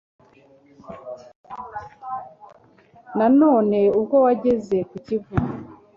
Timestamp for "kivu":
5.05-5.35